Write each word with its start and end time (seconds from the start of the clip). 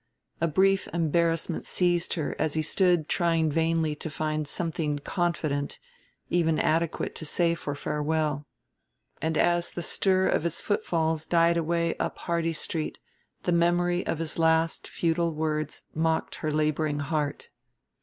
A 0.41 0.47
brief 0.47 0.87
embarrassment 0.95 1.63
seized 1.63 2.15
her 2.15 2.35
as 2.39 2.55
he 2.55 2.63
stood 2.63 3.07
trying 3.07 3.51
vainly 3.51 3.93
to 3.97 4.09
find 4.09 4.47
something 4.47 4.97
confident, 4.97 5.77
even 6.27 6.57
adequate, 6.57 7.13
to 7.13 7.23
say 7.23 7.53
for 7.53 7.75
farewell. 7.75 8.47
And 9.21 9.37
as 9.37 9.69
the 9.69 9.83
stir 9.83 10.25
of 10.27 10.41
his 10.41 10.59
footfalls 10.59 11.27
died 11.27 11.55
away 11.55 11.95
up 11.97 12.17
Hardy 12.17 12.53
Street 12.53 12.97
the 13.43 13.51
memory 13.51 14.03
of 14.07 14.17
his 14.17 14.39
last 14.39 14.87
futile 14.87 15.35
words 15.35 15.83
mocked 15.93 16.33
her 16.37 16.49
laboring 16.49 17.01
heart. 17.01 17.49